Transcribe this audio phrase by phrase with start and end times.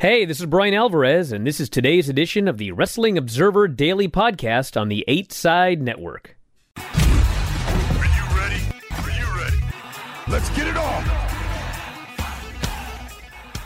[0.00, 4.06] Hey, this is Brian Alvarez, and this is today's edition of the Wrestling Observer Daily
[4.06, 6.36] Podcast on the 8 Side Network.
[6.76, 8.62] Are you ready?
[8.92, 9.56] Are you ready?
[10.28, 11.02] Let's get it on.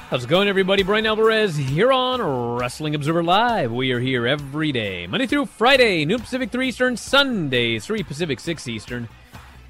[0.09, 0.83] How's it going, everybody?
[0.83, 2.23] Brian Alvarez here on
[2.57, 3.71] Wrestling Observer Live.
[3.71, 8.41] We are here every day, Monday through Friday, noon Pacific 3 Eastern, Sunday 3 Pacific
[8.41, 9.07] 6 Eastern.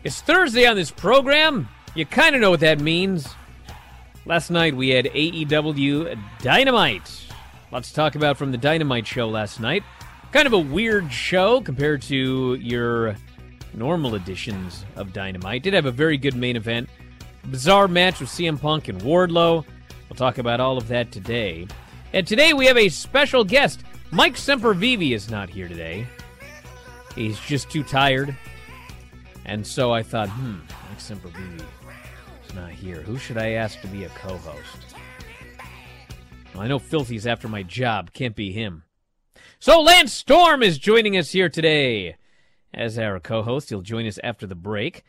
[0.04, 1.68] It's Thursday on this program.
[1.96, 3.26] You kind of know what that means.
[4.24, 7.26] Last night we had AEW Dynamite.
[7.72, 9.82] Lots to talk about from the Dynamite show last night.
[10.30, 13.16] Kind of a weird show compared to your
[13.74, 15.64] normal editions of Dynamite.
[15.64, 16.88] Did have a very good main event.
[17.50, 19.64] Bizarre match with CM Punk and Wardlow.
[20.08, 21.66] We'll talk about all of that today.
[22.12, 23.82] And today we have a special guest.
[24.12, 26.06] Mike Sempervive is not here today.
[27.16, 28.36] He's just too tired.
[29.44, 30.98] And so I thought, hmm, Mike
[32.54, 33.00] Not here.
[33.02, 34.94] Who should I ask to be a co host?
[36.52, 38.12] Well, I know Filthy's after my job.
[38.12, 38.84] Can't be him.
[39.58, 42.16] So Lance Storm is joining us here today
[42.74, 43.70] as our co host.
[43.70, 45.02] He'll join us after the break.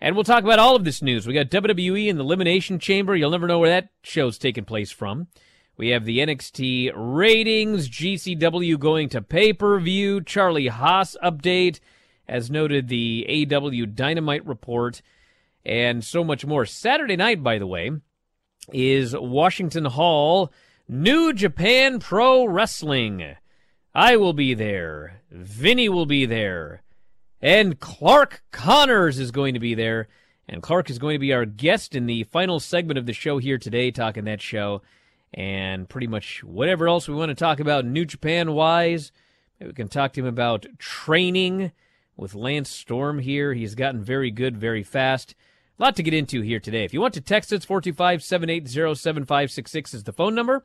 [0.00, 1.26] And we'll talk about all of this news.
[1.26, 3.14] We got WWE in the Elimination Chamber.
[3.14, 5.28] You'll never know where that show's taking place from.
[5.76, 11.80] We have the NXT ratings, GCW going to pay per view, Charlie Haas update,
[12.28, 15.00] as noted, the AW Dynamite report
[15.64, 16.66] and so much more.
[16.66, 17.90] Saturday night, by the way,
[18.72, 20.52] is Washington Hall
[20.88, 23.36] New Japan Pro Wrestling.
[23.94, 25.22] I will be there.
[25.30, 26.82] Vinny will be there.
[27.40, 30.08] And Clark Connors is going to be there.
[30.48, 33.38] And Clark is going to be our guest in the final segment of the show
[33.38, 34.82] here today, talking that show
[35.32, 39.12] and pretty much whatever else we want to talk about New Japan wise.
[39.58, 41.72] Maybe we can talk to him about training
[42.16, 43.54] with Lance Storm here.
[43.54, 45.34] He's gotten very good very fast.
[45.80, 46.84] A lot to get into here today.
[46.84, 50.62] If you want to text us, 425 780 7566 is the phone number.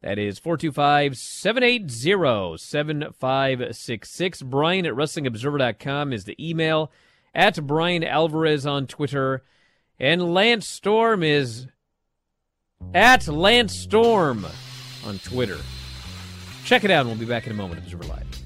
[0.00, 4.42] That is 425 780 7566.
[4.42, 6.90] Brian at WrestlingObserver.com is the email.
[7.34, 9.44] At Brian Alvarez on Twitter.
[10.00, 11.66] And Lance Storm is
[12.94, 14.46] at Lance Storm
[15.04, 15.58] on Twitter.
[16.64, 17.80] Check it out, and we'll be back in a moment.
[17.80, 18.43] Observer Live.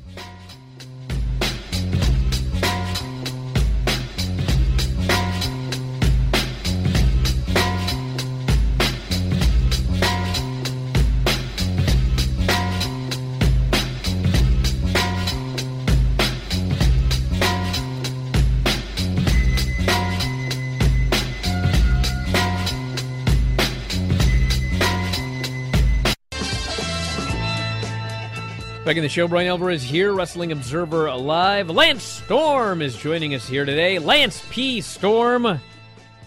[28.88, 31.68] Back in the show, Brian Alvarez here, Wrestling Observer Live.
[31.68, 33.98] Lance Storm is joining us here today.
[33.98, 34.80] Lance P.
[34.80, 35.60] Storm,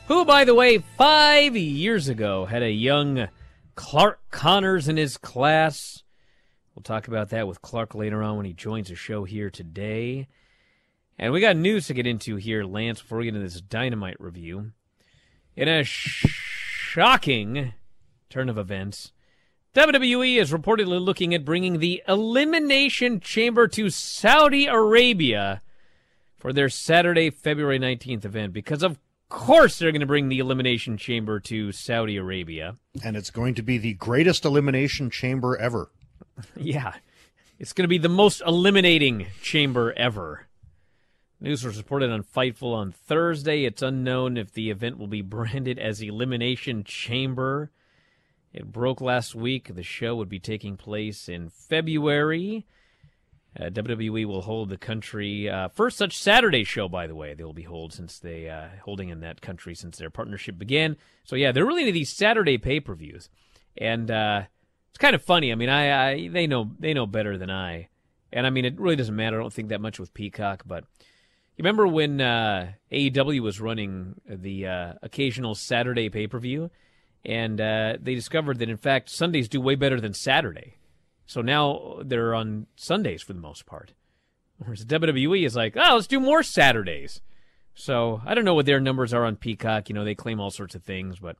[0.05, 3.29] who, by the way, five years ago had a young
[3.73, 6.03] Clark Connors in his class.
[6.75, 10.27] We'll talk about that with Clark later on when he joins the show here today.
[11.17, 14.21] And we got news to get into here, Lance, before we get into this dynamite
[14.21, 14.73] review.
[15.55, 16.27] In a sh-
[16.91, 17.73] shocking
[18.29, 19.13] turn of events,
[19.73, 25.61] WWE is reportedly looking at bringing the Elimination Chamber to Saudi Arabia
[26.37, 28.99] for their Saturday, February 19th event because, of
[29.29, 32.75] course, they're going to bring the Elimination Chamber to Saudi Arabia.
[33.01, 35.89] And it's going to be the greatest elimination chamber ever.
[36.57, 36.95] yeah,
[37.57, 40.47] it's going to be the most eliminating chamber ever.
[41.39, 43.63] News was reported on Fightful on Thursday.
[43.63, 47.71] It's unknown if the event will be branded as Elimination Chamber.
[48.53, 49.73] It broke last week.
[49.73, 52.65] The show would be taking place in February.
[53.59, 56.87] Uh, WWE will hold the country uh, first such Saturday show.
[56.87, 59.97] By the way, they will be hold since they uh, holding in that country since
[59.97, 60.95] their partnership began.
[61.25, 63.29] So yeah, they're really into these Saturday pay per views,
[63.77, 64.43] and uh,
[64.89, 65.51] it's kind of funny.
[65.51, 67.89] I mean, I, I they know they know better than I,
[68.31, 69.37] and I mean it really doesn't matter.
[69.37, 70.85] I don't think that much with Peacock, but
[71.57, 76.71] you remember when uh, AEW was running the uh, occasional Saturday pay per view?
[77.25, 80.77] And uh, they discovered that in fact Sundays do way better than Saturday.
[81.25, 83.93] So now they're on Sundays for the most part.
[84.57, 87.21] Whereas WWE is like, oh, let's do more Saturdays.
[87.73, 89.89] So I don't know what their numbers are on Peacock.
[89.89, 91.37] You know, they claim all sorts of things, but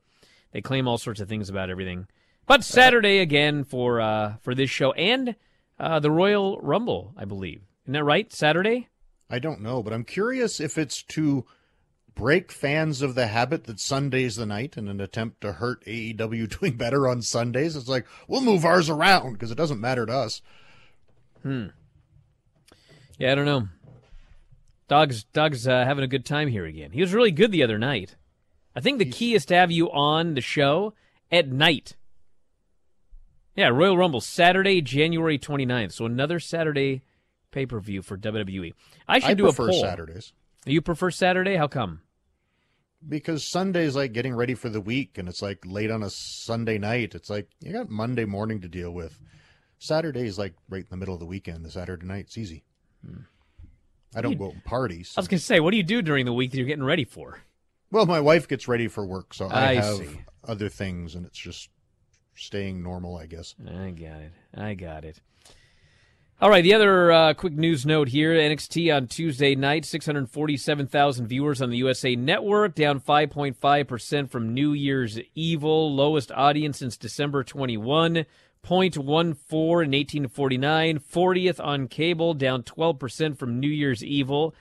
[0.52, 2.06] they claim all sorts of things about everything.
[2.46, 5.36] But Saturday again for uh, for this show and
[5.78, 7.62] uh, the Royal Rumble, I believe.
[7.84, 8.32] Isn't that right?
[8.32, 8.88] Saturday.
[9.30, 11.46] I don't know, but I'm curious if it's to
[12.14, 16.58] break fans of the habit that Sunday's the night in an attempt to hurt AEW
[16.60, 17.76] doing better on Sundays.
[17.76, 20.42] It's like, we'll move ours around because it doesn't matter to us.
[21.42, 21.66] Hmm.
[23.18, 23.68] Yeah, I don't know.
[24.88, 26.90] Dog's Dog's uh, having a good time here again.
[26.90, 28.16] He was really good the other night.
[28.74, 30.94] I think the key is to have you on the show
[31.30, 31.96] at night.
[33.54, 35.92] Yeah, Royal Rumble Saturday, January 29th.
[35.92, 37.02] So another Saturday
[37.50, 38.74] pay per view for WWE.
[39.08, 39.80] I should I do a poll.
[39.80, 40.32] Saturdays
[40.64, 41.56] You prefer Saturday?
[41.56, 42.00] How come?
[43.08, 46.78] because Sunday's like getting ready for the week and it's like late on a Sunday
[46.78, 47.14] night.
[47.14, 49.20] It's like you got Monday morning to deal with.
[49.78, 51.64] Saturday is like right in the middle of the weekend.
[51.64, 52.64] The Saturday night, it's easy.
[54.14, 55.14] I don't go to parties.
[55.16, 57.04] I was gonna say, what do you do during the week that you're getting ready
[57.04, 57.40] for?
[57.90, 60.20] Well, my wife gets ready for work, so I, I have see.
[60.46, 61.68] other things, and it's just
[62.34, 63.54] staying normal, I guess.
[63.66, 64.32] I got it.
[64.54, 65.20] I got it.
[66.42, 71.62] All right, the other uh, quick news note here NXT on Tuesday night, 647,000 viewers
[71.62, 78.26] on the USA Network, down 5.5% from New Year's Evil, lowest audience since December 21.
[78.64, 84.52] 0.14 in 1849, 40th on cable, down 12% from New Year's Evil.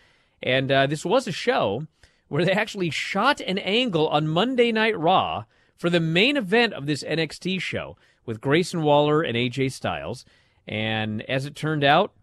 [0.44, 1.88] And uh, this was a show
[2.28, 5.46] where they actually shot an angle on Monday Night Raw
[5.78, 10.26] for the main event of this NXT show with Grayson Waller and AJ Styles.
[10.72, 12.14] And as it turned out,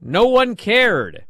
[0.00, 1.24] no one cared.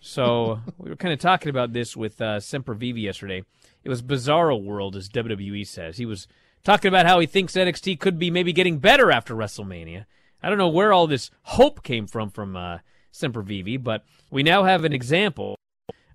[0.00, 3.42] So we were kind of talking about this with uh, Sempervive yesterday.
[3.82, 5.96] It was Bizarro World, as WWE says.
[5.96, 6.28] He was
[6.62, 10.06] talking about how he thinks NXT could be maybe getting better after WrestleMania.
[10.42, 12.78] I don't know where all this hope came from from uh,
[13.12, 15.56] Sempervive, but we now have an example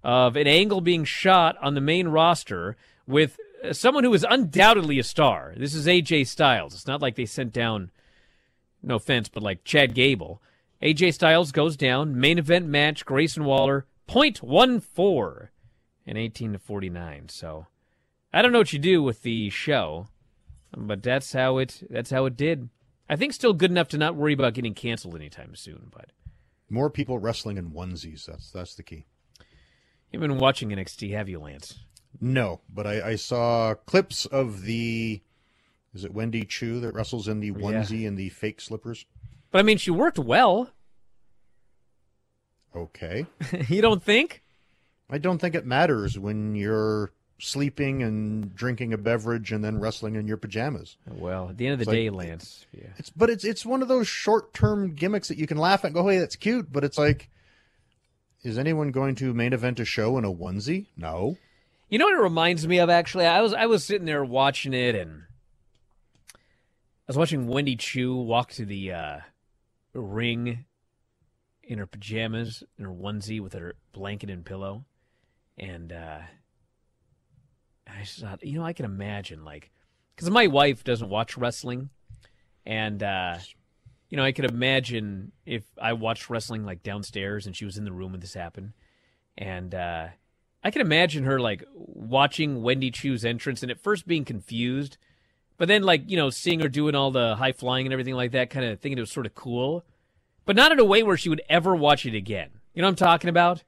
[0.03, 4.99] of an angle being shot on the main roster with uh, someone who is undoubtedly
[4.99, 5.53] a star.
[5.57, 6.73] This is AJ Styles.
[6.73, 7.91] It's not like they sent down,
[8.83, 10.41] no offense, but like Chad Gable.
[10.81, 12.19] AJ Styles goes down.
[12.19, 15.49] Main event match: Grayson Waller, .14
[16.05, 17.29] in 18 to 49.
[17.29, 17.67] So
[18.33, 20.07] I don't know what you do with the show,
[20.75, 21.83] but that's how it.
[21.89, 22.69] That's how it did.
[23.09, 25.91] I think still good enough to not worry about getting canceled anytime soon.
[25.91, 26.11] But
[26.69, 28.25] More people wrestling in onesies.
[28.25, 29.05] That's that's the key.
[30.11, 31.79] you've been watching NXT, have you, Lance?
[32.19, 35.21] No, but I, I saw clips of the.
[35.93, 37.53] Is it Wendy Choo that wrestles in the Yeah.
[37.53, 39.05] onesie and the fake slippers?
[39.51, 40.69] But I mean, she worked well.
[42.75, 43.25] Okay.
[43.67, 44.41] you don't think?
[45.09, 50.15] I don't think it matters when you're sleeping and drinking a beverage and then wrestling
[50.15, 50.95] in your pajamas.
[51.07, 52.65] Well, at the end of the It's day, like- Lance.
[52.71, 52.87] Yeah.
[52.97, 55.87] It's but it's it's one of those short term gimmicks that you can laugh at
[55.87, 57.29] and go, hey, that's cute, but it's like
[58.43, 60.87] is anyone going to main event a show in a onesie?
[60.97, 61.37] No.
[61.89, 62.89] You know what it reminds me of?
[62.89, 65.23] Actually, I was I was sitting there watching it, and
[67.11, 69.17] was watching Wendy Choo walk to the uh,
[69.93, 70.63] ring
[71.61, 74.85] in her pajamas, in her onesie with her blanket and pillow,
[75.57, 76.19] and uh,
[77.85, 79.71] I just thought, you know, I can imagine like
[80.15, 81.89] because my wife doesn't watch wrestling,
[82.65, 83.39] and uh,
[84.09, 87.83] you know, I could imagine if I watched wrestling like downstairs and she was in
[87.83, 88.71] the room when this happened,
[89.37, 89.75] and.
[89.75, 90.07] uh
[90.63, 94.99] I can imagine her like watching Wendy Choo's entrance and at first being confused,
[95.61, 98.31] but then like you know seeing her doing all the high flying and everything like
[98.31, 99.85] that, kind of thinking it was sort of cool,
[100.43, 102.49] but not in a way where she would ever watch it again.
[102.73, 103.61] You know what I'm talking about?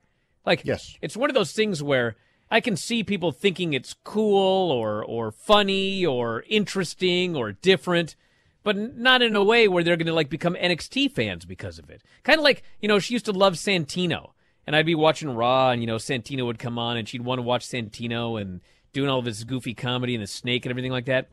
[0.43, 0.97] Like, Yes.
[1.03, 2.15] it's one of those things where
[2.49, 8.15] I can see people thinking it's cool or or funny or interesting or different,
[8.63, 11.91] but not in a way where they're going to like become NXT fans because of
[11.91, 12.01] it.
[12.23, 14.31] Kind of like you know she used to love Santino,
[14.65, 17.37] and I'd be watching Raw, and you know Santino would come on, and she'd want
[17.37, 18.61] to watch Santino and
[18.93, 21.29] doing all of his goofy comedy and the snake and everything like that.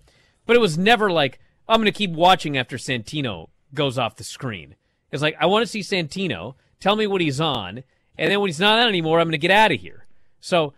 [0.50, 1.38] But it was never like
[1.69, 4.75] I'm going to keep watching after Santino goes off the screen.
[5.12, 6.57] It's like I want to see Santino.
[6.80, 7.85] Tell me what he's on,
[8.19, 10.09] and then when he's not on anymore, I'm going to get out of here.
[10.40, 10.75] So,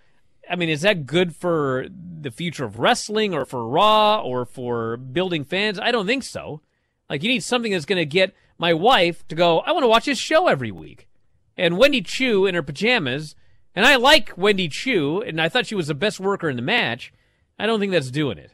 [0.50, 4.98] I mean, is that good for the future of wrestling, or for Raw, or for
[4.98, 5.78] building fans?
[5.78, 6.60] I don't think so.
[7.08, 9.60] Like you need something that's going to get my wife to go.
[9.60, 11.08] I want to watch this show every week.
[11.56, 13.36] And Wendy Choo in her pajamas,
[13.74, 16.62] and I like Wendy Choo, and I thought she was the best worker in the
[16.62, 17.10] match.
[17.58, 18.52] I don't think that's doing it.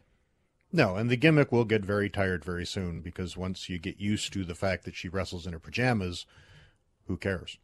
[0.71, 4.33] No, and the gimmick will get very tired very soon because once you get used
[4.35, 6.27] to the fact that she wrestles in her pajamas,
[7.07, 7.59] who cares?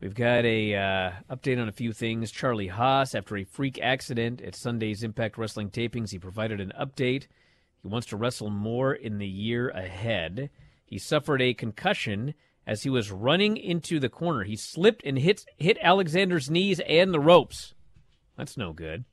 [0.00, 2.30] We've got a uh, update on a few things.
[2.30, 7.26] Charlie Haas, after a freak accident at Sunday's Impact Wrestling tapings, he provided an update.
[7.82, 10.50] He wants to wrestle more in the year ahead.
[10.84, 12.34] He suffered a concussion
[12.66, 14.44] as he was running into the corner.
[14.44, 17.74] He slipped and hit hit Alexander's knees and the ropes.
[18.36, 19.04] That's no good.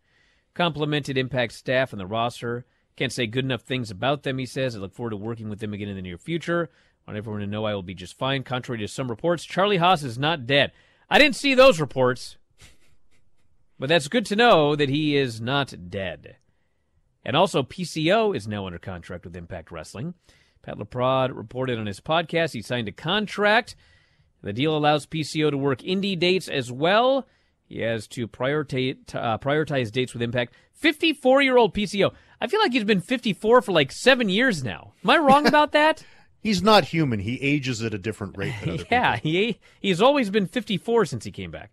[0.58, 2.66] Complimented Impact staff and the roster.
[2.96, 4.76] Can't say good enough things about them, he says.
[4.76, 6.72] I look forward to working with them again in the near future.
[7.06, 8.42] I want everyone to know I will be just fine.
[8.42, 10.72] Contrary to some reports, Charlie Haas is not dead.
[11.12, 12.38] I didn't see those reports,
[13.78, 16.38] but that's good to know that he is not dead.
[17.24, 20.16] And also, PCO is now under contract with Impact Wrestling.
[20.64, 23.76] Pat LaPrade reported on his podcast he signed a contract.
[24.42, 27.28] The deal allows PCO to work indie dates as well.
[27.68, 30.54] He has to prioritize, uh, prioritize dates with Impact.
[30.74, 32.14] 54 year old PCO.
[32.40, 34.94] I feel like he's been 54 for like seven years now.
[35.04, 36.04] Am I wrong about that?
[36.40, 37.20] He's not human.
[37.20, 39.30] He ages at a different rate than other yeah, people.
[39.32, 41.72] he he's always been 54 since he came back.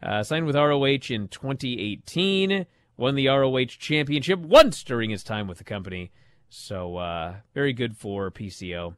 [0.00, 5.58] Uh, signed with ROH in 2018, won the ROH championship once during his time with
[5.58, 6.12] the company.
[6.48, 8.94] So uh, very good for PCO.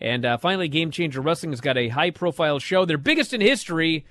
[0.00, 4.04] And uh, finally, Game Changer Wrestling has got a high-profile show, their biggest in history.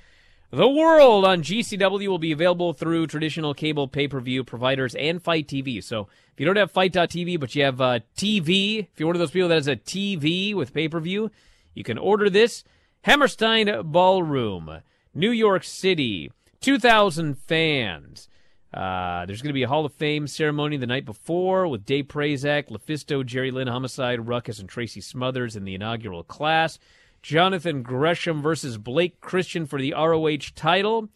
[0.56, 5.84] The World on GCW will be available through traditional cable pay-per-view providers and FITE TV.
[5.84, 9.20] So if you don't have FITE.tv, but you have uh, TV, if you're one of
[9.20, 11.30] those people that has a TV with pay-per-view,
[11.74, 12.64] you can order this.
[13.02, 14.80] Hammerstein Ballroom,
[15.14, 16.32] New York City,
[16.62, 18.30] 2,000 fans.
[18.74, 22.06] Uh, there's going to be a Hall of Fame ceremony the night before with Dave
[22.06, 26.80] Prazak, LuFisto, Jerry Lynn, Homicide, Ruckus, and Tracy Smothers in the inaugural class.
[27.25, 31.10] Jonathan Gresham versus Blake Christian for the ROH title.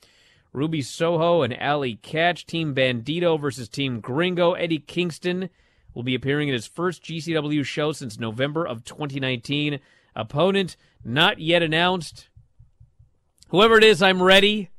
[0.52, 2.48] Ruby Soho and Allie Katch.
[2.48, 4.54] Team Bandito versus Team Gringo.
[4.54, 5.52] Eddie Kingston
[5.94, 9.80] will be appearing in his first GCW show since November of 2019.
[10.16, 10.76] Opponent
[11.06, 12.30] not yet announced.
[13.50, 14.72] Whoever it is, I'm ready.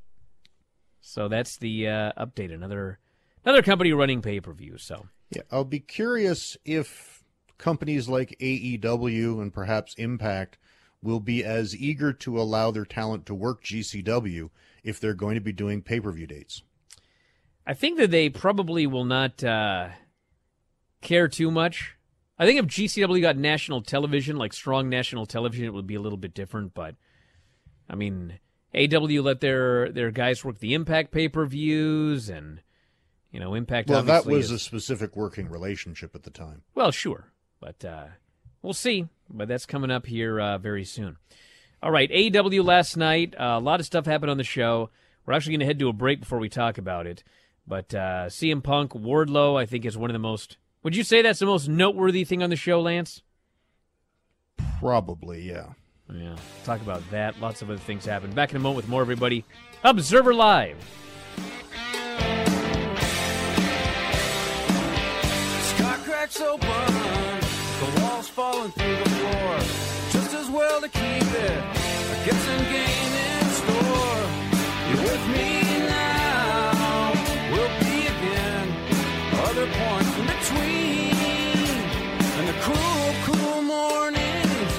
[1.00, 2.52] So that's the uh, update.
[2.52, 2.98] Another
[3.44, 4.78] another company running pay per view.
[4.78, 7.22] So Yeah, I'll be curious if
[7.56, 10.58] companies like AEW and perhaps Impact
[11.02, 14.50] will be as eager to allow their talent to work GCW
[14.82, 16.62] if they're going to be doing pay per view dates.
[17.66, 19.90] I think that they probably will not uh,
[21.00, 21.96] care too much.
[22.38, 26.00] I think if GCW got national television, like strong national television, it would be a
[26.00, 26.72] little bit different.
[26.72, 26.96] But
[27.88, 28.40] I mean,
[28.74, 32.62] AW let their their guys work the Impact pay per views, and
[33.30, 33.90] you know, Impact.
[33.90, 36.62] Well, that was is- a specific working relationship at the time.
[36.74, 37.30] Well, sure,
[37.60, 38.06] but uh,
[38.62, 39.08] we'll see.
[39.32, 41.16] But that's coming up here uh, very soon.
[41.82, 43.34] All right, AEW last night.
[43.38, 44.90] Uh, a lot of stuff happened on the show.
[45.24, 47.22] We're actually going to head to a break before we talk about it.
[47.66, 50.58] But uh, CM Punk, Wardlow, I think is one of the most.
[50.82, 53.22] Would you say that's the most noteworthy thing on the show, Lance?
[54.80, 55.66] Probably, yeah.
[56.12, 57.40] Yeah, talk about that.
[57.40, 58.32] Lots of other things happen.
[58.32, 59.44] Back in a moment with more, everybody.
[59.84, 60.76] Observer Live.
[65.62, 67.39] Sky cracks open,
[68.20, 69.58] the walls falling through the floor.
[70.10, 71.58] Just as well to keep it.
[72.12, 74.20] I get some game in store.
[74.88, 75.48] You're with me
[75.88, 77.12] now.
[77.52, 78.66] We'll be again.
[79.48, 81.74] Other points in between.
[82.38, 84.72] And the cool, cool mornings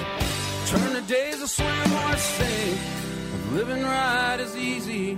[0.70, 2.80] turn to days of slam or sink.
[3.54, 5.18] Living right is easy.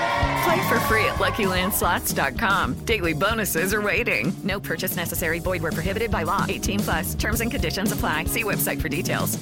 [0.43, 2.85] Play for free at LuckyLandSlots.com.
[2.85, 4.33] Daily bonuses are waiting.
[4.43, 5.39] No purchase necessary.
[5.39, 6.45] Void where prohibited by law.
[6.47, 7.15] 18 plus.
[7.15, 8.25] Terms and conditions apply.
[8.25, 9.37] See website for details.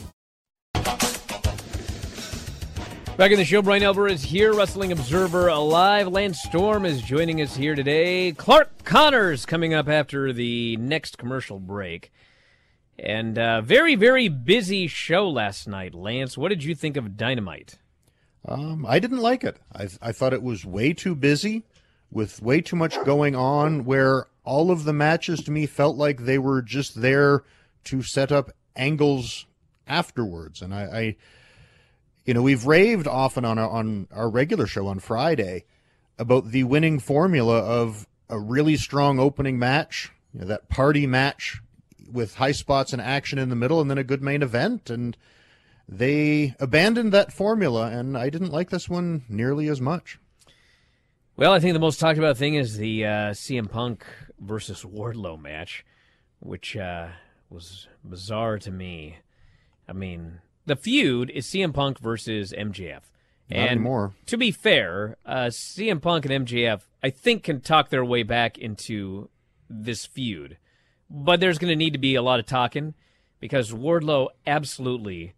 [3.20, 6.08] Back in the show, Brian Alvarez here, Wrestling Observer Alive.
[6.08, 8.32] Lance Storm is joining us here today.
[8.32, 12.14] Clark Connors coming up after the next commercial break.
[12.98, 16.38] And uh, very, very busy show last night, Lance.
[16.38, 17.78] What did you think of Dynamite?
[18.48, 19.58] Um, I didn't like it.
[19.74, 21.64] I, I thought it was way too busy
[22.12, 26.22] with way too much going on where all of the matches to me felt like
[26.22, 27.44] they were just there
[27.86, 29.46] to set up angles
[29.88, 30.62] afterwards.
[30.62, 31.16] And I, I
[32.26, 35.66] you know, we've raved often on our, on our regular show on Friday
[36.18, 41.62] about the winning formula of a really strong opening match, you know, that party match
[42.12, 44.90] with high spots and action in the middle, and then a good main event.
[44.90, 45.16] And
[45.92, 50.20] they abandoned that formula, and I didn't like this one nearly as much.
[51.36, 54.06] Well, I think the most talked about thing is the uh, CM Punk
[54.40, 55.84] versus Wardlow match,
[56.40, 57.08] which uh,
[57.50, 59.18] was bizarre to me.
[59.88, 63.02] I mean, the feud is CM Punk versus MJF.
[63.50, 64.14] Not and anymore.
[64.28, 68.60] to be fair, uh, CM Punk and MJF, I think, can talk their way back
[68.60, 69.30] into
[69.68, 70.58] this feud.
[71.10, 72.94] But there's going to need to be a lot of talking
[73.40, 75.34] because Wardlow absolutely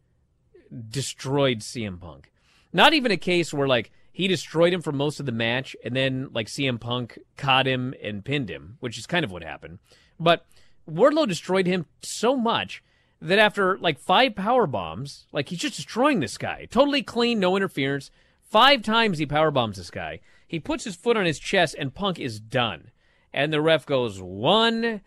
[0.90, 2.32] destroyed CM Punk.
[2.74, 5.96] Not even a case where like he destroyed him for most of the match, and
[5.96, 9.80] then like CM Punk caught him and pinned him, which is kind of what happened.
[10.20, 10.46] But
[10.90, 12.84] Wardlow destroyed him so much
[13.22, 17.56] that after like five power bombs, like he's just destroying this guy, totally clean, no
[17.56, 18.12] interference.
[18.42, 20.20] Five times he power bombs this guy.
[20.48, 22.92] He puts his foot on his chest, and Punk is done.
[23.34, 25.02] And the ref goes one,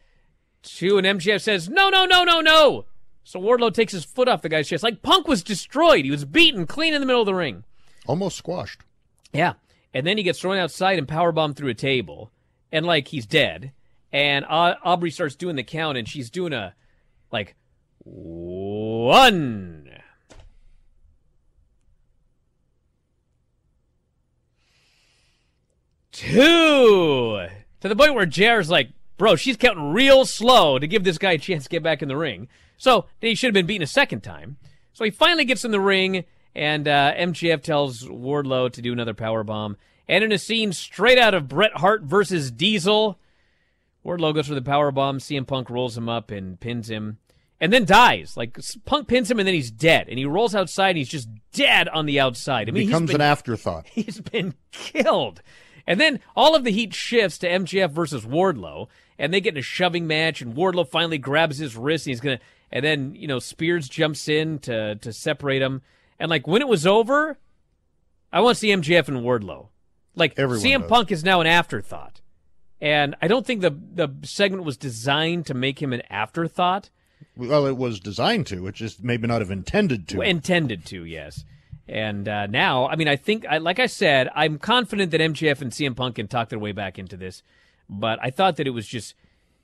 [0.62, 2.86] two, and MJF says, "No, no, no, no, no."
[3.24, 4.84] So Wardlow takes his foot off the guy's chest.
[4.84, 6.04] Like Punk was destroyed.
[6.04, 7.64] He was beaten clean in the middle of the ring.
[8.06, 8.82] Almost squashed.
[9.32, 9.54] Yeah.
[9.94, 12.30] And then he gets thrown outside and powerbombed through a table.
[12.70, 13.72] And like he's dead.
[14.12, 16.74] And Au- Aubrey starts doing the count and she's doing a
[17.32, 17.54] like
[18.00, 19.90] one.
[26.12, 27.46] Two.
[27.80, 31.32] To the point where JR's like, bro, she's counting real slow to give this guy
[31.32, 32.48] a chance to get back in the ring.
[32.84, 34.58] So he should have been beaten a second time.
[34.92, 39.14] So he finally gets in the ring, and uh, MJF tells Wardlow to do another
[39.14, 39.78] power bomb.
[40.06, 43.18] And in a scene straight out of Bret Hart versus Diesel,
[44.04, 45.16] Wardlow goes for the power bomb.
[45.18, 47.16] CM Punk rolls him up and pins him,
[47.58, 48.36] and then dies.
[48.36, 50.10] Like Punk pins him, and then he's dead.
[50.10, 52.68] And he rolls outside, and he's just dead on the outside.
[52.68, 53.86] I mean, Becomes been- an afterthought.
[53.92, 55.40] He's been killed.
[55.86, 58.88] And then all of the heat shifts to MJF versus Wardlow,
[59.18, 62.20] and they get in a shoving match, and Wardlow finally grabs his wrist, and he's
[62.20, 62.40] gonna,
[62.70, 65.82] and then you know Spears jumps in to to separate them,
[66.18, 67.38] and like when it was over,
[68.32, 69.68] I want to see MJF and Wardlow.
[70.16, 70.88] Like Everyone CM.
[70.88, 72.20] Punk is now an afterthought,
[72.80, 76.90] and I don't think the the segment was designed to make him an afterthought.
[77.36, 78.66] Well, it was designed to.
[78.68, 80.20] It just maybe not have intended to.
[80.20, 81.44] Intended to, yes.
[81.88, 85.60] And uh, now, I mean, I think, I, like I said, I'm confident that MJF
[85.60, 87.42] and CM Punk can talk their way back into this.
[87.88, 89.14] But I thought that it was just,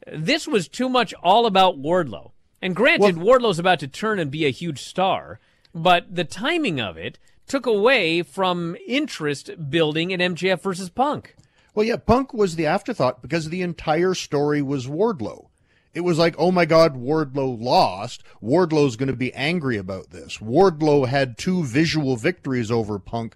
[0.06, 2.32] this was too much all about Wardlow.
[2.62, 5.40] And granted, Wardlow's about to turn and be a huge star,
[5.74, 11.34] but the timing of it took away from interest building in MJF versus Punk.
[11.74, 15.46] Well, yeah, Punk was the afterthought because the entire story was Wardlow.
[15.92, 18.22] It was like, oh my God, Wardlow lost.
[18.40, 20.38] Wardlow's going to be angry about this.
[20.38, 23.34] Wardlow had two visual victories over Punk.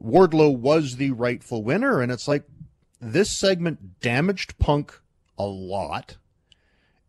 [0.00, 2.00] Wardlow was the rightful winner.
[2.00, 2.44] And it's like,
[3.00, 5.00] this segment damaged Punk
[5.38, 6.16] a lot.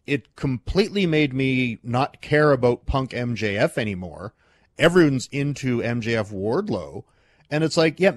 [0.05, 4.33] It completely made me not care about Punk MJF anymore.
[4.77, 7.03] Everyone's into MJF Wardlow.
[7.49, 8.15] And it's like, yeah,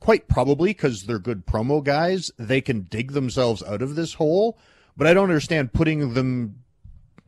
[0.00, 4.58] quite probably because they're good promo guys, they can dig themselves out of this hole.
[4.96, 6.62] But I don't understand putting them,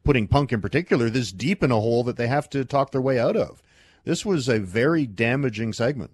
[0.04, 3.00] putting Punk in particular, this deep in a hole that they have to talk their
[3.00, 3.62] way out of.
[4.04, 6.10] This was a very damaging segment.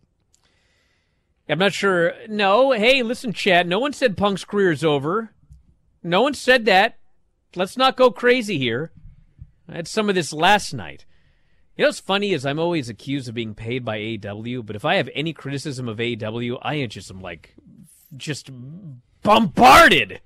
[1.49, 2.13] I'm not sure.
[2.29, 3.67] No, hey, listen, Chad.
[3.67, 5.33] No one said Punk's career is over.
[6.03, 6.99] No one said that.
[7.57, 8.93] Let's not go crazy here.
[9.69, 11.07] I had some of this last night.
[11.77, 14.85] You know what's funny is I'm always accused of being paid by AEW, but if
[14.85, 17.55] I have any criticism of AEW, I just am like
[18.17, 18.51] just
[19.23, 20.21] bombarded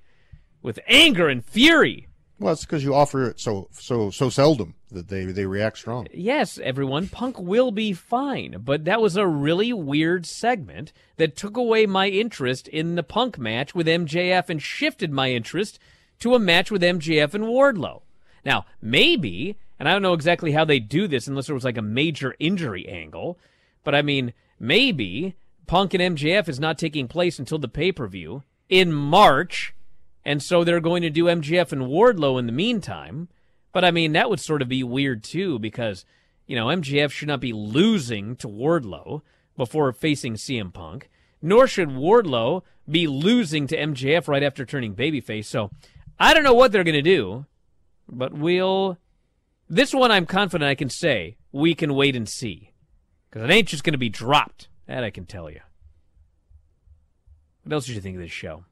[0.63, 2.09] with anger and fury.
[2.43, 6.09] Well, it's because you offer it so so so seldom that they they react strong.
[6.13, 11.57] Yes, everyone, Punk will be fine, but that was a really weird segment that took
[11.57, 15.79] away my interest in the Punk match with MJF and shifted my interest
[16.19, 18.03] to a match with MJF and Wardlow.
[18.45, 21.79] Now, maybe, and I don't know exactly how they do this unless there was like
[21.79, 23.39] a major injury angle,
[23.85, 25.37] but I mean, maybe
[25.69, 29.75] Punk and MJF is not taking place until the pay per view in March,
[30.25, 33.29] and so they're going to do MJF and Wardlow in the meantime.
[33.73, 36.05] But I mean, that would sort of be weird too, because,
[36.47, 39.23] you know, MJF should not be losing to Wardlow
[39.57, 41.09] before facing CM Punk,
[41.41, 45.47] nor should Wardlow be losing to MJF right after turning babyface.
[45.47, 45.71] So
[46.19, 47.47] I don't know what they're going to do,
[48.09, 48.99] but we'll.
[49.69, 52.73] This one I'm confident I can say we can wait and see.
[53.31, 54.69] Because it ain't just going to be dropped.
[54.87, 55.61] That I can tell you.
[57.63, 58.65] What else did you think of this show?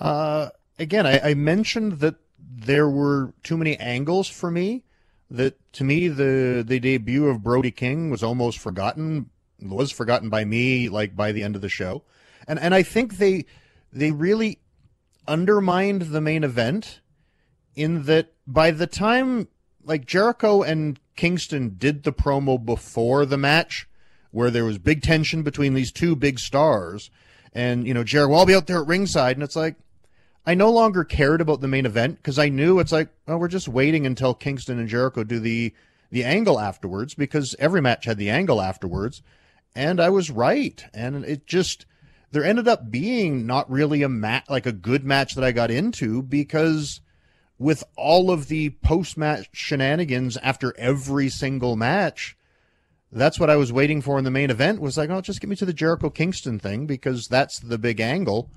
[0.00, 4.84] Uh, again, I, I mentioned that there were too many angles for me.
[5.30, 9.30] That to me, the the debut of Brody King was almost forgotten.
[9.60, 12.02] Was forgotten by me, like by the end of the show,
[12.48, 13.46] and and I think they
[13.92, 14.58] they really
[15.28, 17.00] undermined the main event
[17.76, 19.48] in that by the time
[19.84, 23.88] like Jericho and Kingston did the promo before the match,
[24.30, 27.10] where there was big tension between these two big stars,
[27.52, 29.76] and you know Jericho, I'll be out there at ringside, and it's like
[30.46, 33.48] I no longer cared about the main event because I knew it's like, oh, we're
[33.48, 35.72] just waiting until Kingston and Jericho do the
[36.10, 39.22] the angle afterwards because every match had the angle afterwards,
[39.74, 41.86] and I was right, and it just
[42.32, 45.70] there ended up being not really a match like a good match that I got
[45.70, 47.00] into because
[47.58, 52.36] with all of the post match shenanigans after every single match,
[53.12, 55.50] that's what I was waiting for in the main event was like, oh, just get
[55.50, 58.50] me to the Jericho Kingston thing because that's the big angle.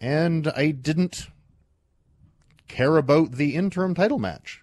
[0.00, 1.28] And I didn't
[2.68, 4.62] care about the interim title match.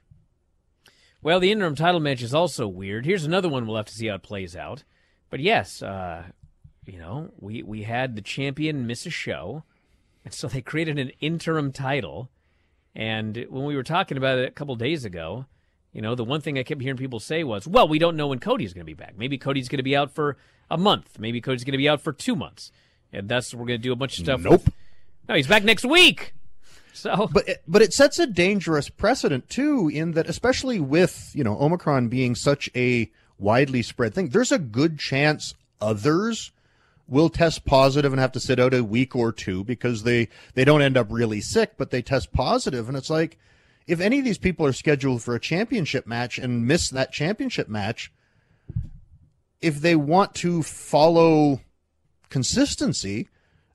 [1.23, 3.05] Well, the interim title match is also weird.
[3.05, 4.83] Here's another one we'll have to see how it plays out.
[5.29, 6.23] But yes, uh,
[6.85, 9.63] you know, we, we had the champion miss a show,
[10.25, 12.29] and so they created an interim title.
[12.95, 15.45] And when we were talking about it a couple days ago,
[15.93, 18.27] you know, the one thing I kept hearing people say was, well, we don't know
[18.27, 19.17] when Cody's going to be back.
[19.17, 20.37] Maybe Cody's going to be out for
[20.69, 21.19] a month.
[21.19, 22.71] Maybe Cody's going to be out for two months.
[23.11, 24.41] And thus, we're going to do a bunch of stuff.
[24.41, 24.65] Nope.
[24.65, 24.73] With...
[25.27, 26.33] No, he's back next week.
[26.93, 31.43] So, but it, but it sets a dangerous precedent too, in that especially with you
[31.43, 36.51] know Omicron being such a widely spread thing, there's a good chance others
[37.07, 40.65] will test positive and have to sit out a week or two because they they
[40.65, 43.37] don't end up really sick, but they test positive, and it's like
[43.91, 47.67] if any of these people are scheduled for a championship match and miss that championship
[47.67, 48.09] match,
[49.59, 51.59] if they want to follow
[52.29, 53.27] consistency,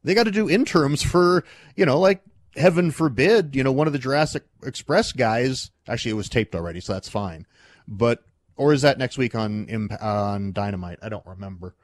[0.02, 1.44] they got to do interims for
[1.76, 2.22] you know like
[2.56, 5.70] heaven forbid, you know, one of the Jurassic Express guys.
[5.86, 7.46] Actually, it was taped already, so that's fine.
[7.86, 8.24] But
[8.56, 11.00] or is that next week on on Dynamite?
[11.02, 11.74] I don't remember.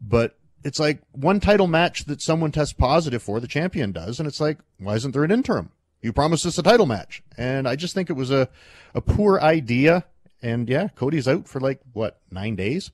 [0.00, 4.26] But it's like one title match that someone tests positive for, the champion does, and
[4.26, 5.70] it's like, why isn't there an interim?
[6.02, 8.48] You promised us a title match, and I just think it was a
[8.94, 10.04] a poor idea.
[10.42, 12.90] And yeah, Cody's out for like what nine days.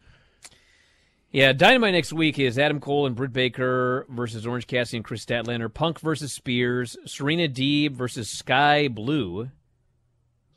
[1.30, 5.24] Yeah, Dynamite next week is Adam Cole and Britt Baker versus Orange Cassidy and Kris
[5.24, 5.72] Statlander.
[5.72, 6.96] Punk versus Spears.
[7.04, 9.50] Serena Deeb versus Skye Blue.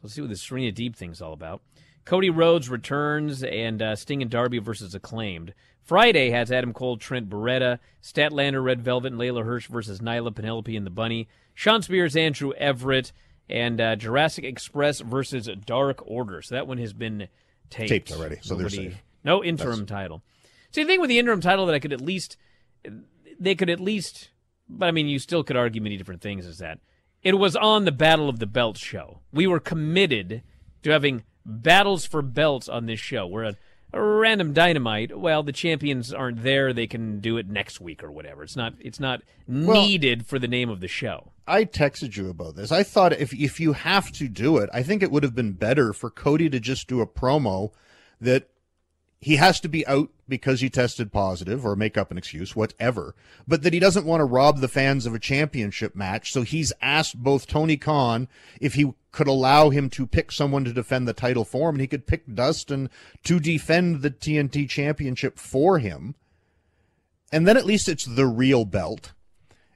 [0.02, 1.62] Let's see what this Serena Deeb thing's all about.
[2.10, 5.54] Cody Rhodes returns and uh, Sting and Darby versus Acclaimed.
[5.84, 10.76] Friday has Adam Cole, Trent Beretta, Statlander, Red Velvet, and Leyla Hirsch versus Nyla, Penelope,
[10.76, 11.28] and the Bunny.
[11.54, 13.12] Shawn Spears, Andrew Everett,
[13.48, 16.42] and uh, Jurassic Express versus Dark Order.
[16.42, 17.28] So that one has been
[17.70, 18.38] taped, taped already.
[18.42, 19.04] So Nobody, they're safe.
[19.24, 19.92] No interim That's...
[19.92, 20.24] title.
[20.72, 22.38] See, the thing with the interim title that I could at least,
[23.40, 24.30] they could at least,
[24.68, 26.48] but I mean, you still could argue many different things.
[26.48, 26.80] Is that
[27.22, 29.20] it was on the Battle of the Belts show.
[29.32, 30.42] We were committed
[30.82, 33.28] to having battles for belts on this show.
[33.28, 33.56] We're a,
[33.92, 35.18] a random dynamite.
[35.18, 36.74] Well, the champions aren't there.
[36.74, 38.44] They can do it next week or whatever.
[38.44, 38.74] It's not.
[38.80, 41.32] It's not well, needed for the name of the show.
[41.48, 42.72] I texted you about this.
[42.72, 45.54] I thought if if you have to do it, I think it would have been
[45.54, 47.72] better for Cody to just do a promo
[48.22, 48.50] that
[49.22, 53.16] he has to be out because he tested positive or make up an excuse, whatever,
[53.48, 56.32] but that he doesn't want to rob the fans of a championship match.
[56.32, 58.30] So he's asked both Tony Khan
[58.62, 61.82] if he could allow him to pick someone to defend the title for him, and
[61.82, 62.90] he could pick Dustin
[63.24, 66.16] to defend the TNT championship for him.
[67.32, 69.14] And then at least it's the real belt.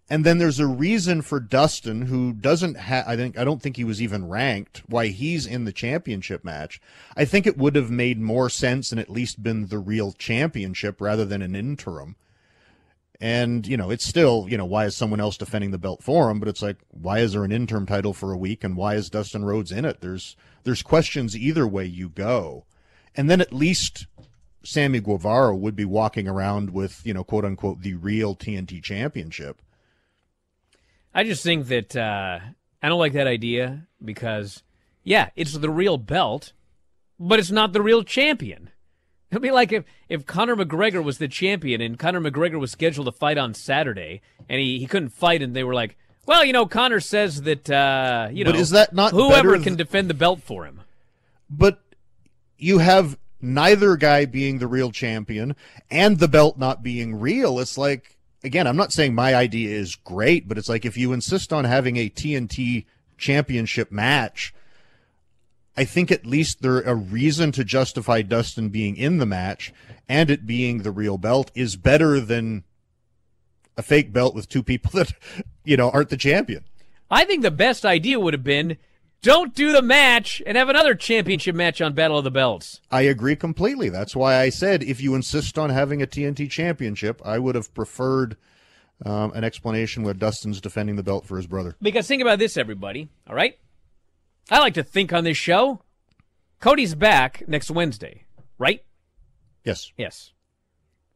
[0.10, 3.78] And then there's a reason for Dustin, who doesn't have, I think, I don't think
[3.78, 6.82] he was even ranked, why he's in the championship match.
[7.16, 11.00] I think it would have made more sense and at least been the real championship
[11.00, 12.18] rather than an interim.
[13.22, 16.30] And, you know, it's still, you know, why is someone else defending the belt for
[16.30, 16.40] him?
[16.40, 19.10] But it's like, why is there an interim title for a week and why is
[19.10, 20.02] Dustin Rhodes in it?
[20.02, 20.36] There's,
[20.66, 22.66] there's questions either way you go.
[23.16, 24.08] And then at least
[24.64, 29.62] Sammy Guevara would be walking around with, you know, quote unquote, the real TNT championship.
[31.14, 32.40] I just think that uh,
[32.82, 34.64] I don't like that idea because,
[35.04, 36.54] yeah, it's the real belt,
[37.20, 38.72] but it's not the real champion.
[39.32, 43.08] It'd be like if, if Conor McGregor was the champion and Conor McGregor was scheduled
[43.08, 46.54] to fight on Saturday and he, he couldn't fight and they were like, well, you
[46.54, 50.14] know, Conor says that, uh, you know, but is that not whoever can defend the
[50.14, 50.82] belt for him.
[51.50, 51.82] But
[52.58, 55.56] you have neither guy being the real champion
[55.92, 57.60] and the belt not being real.
[57.60, 58.13] It's like,
[58.44, 61.66] again, I'm not saying my idea is great, but it's like if you insist on
[61.66, 62.86] having a TNT
[63.18, 64.54] championship match,
[65.76, 69.74] I think at least there a reason to justify Dustin being in the match
[70.08, 72.64] and it being the real belt is better than
[73.76, 75.14] a fake belt with two people that,
[75.64, 76.64] you know, aren't the champion.
[77.10, 78.78] I think the best idea would have been
[79.24, 82.82] don't do the match and have another championship match on Battle of the Belts.
[82.92, 83.90] I agree completely.
[83.90, 87.74] That's why I said if you insist on having a TNT championship, I would have
[87.74, 88.36] preferred
[89.06, 91.76] um, an explanation where Dustin's defending the belt for his brother.
[91.82, 93.08] Because think about this, everybody.
[93.26, 93.58] All right?
[94.52, 95.82] I like to think on this show.
[96.60, 98.26] Cody's back next Wednesday,
[98.58, 98.84] right?
[99.64, 99.94] Yes.
[99.98, 100.34] Yes.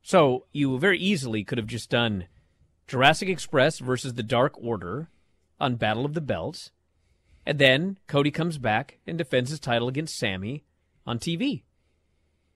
[0.01, 2.27] So you very easily could have just done
[2.87, 5.09] Jurassic Express versus the Dark Order
[5.59, 6.71] on Battle of the Belts
[7.47, 10.65] and then Cody comes back and defends his title against Sammy
[11.05, 11.63] on TV.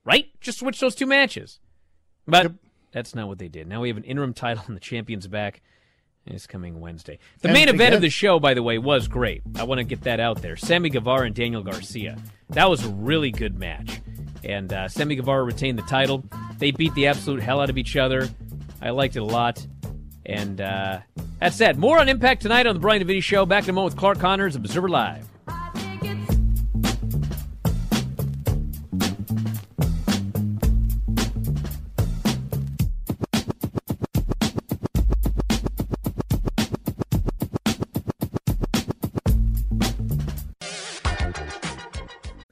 [0.03, 0.29] Right?
[0.41, 1.61] Just switch those two matches.
[2.27, 2.51] But yep.
[2.91, 3.67] that's not what they did.
[3.67, 5.61] Now we have an interim title and the champion's back.
[6.25, 7.19] It's coming Wednesday.
[7.39, 9.43] The and main event of the show, by the way, was great.
[9.55, 10.57] I want to get that out there.
[10.57, 12.17] Sammy Guevara and Daniel Garcia.
[12.49, 14.01] That was a really good match.
[14.43, 16.25] and uh, Sammy Guevara retained the title.
[16.57, 18.27] They beat the absolute hell out of each other.
[18.81, 19.65] I liked it a lot.
[20.31, 20.99] And uh,
[21.39, 23.45] that said, more on Impact tonight on the Brian Vinny Show.
[23.45, 25.30] Back in a moment with Clark Connors, Observer Live.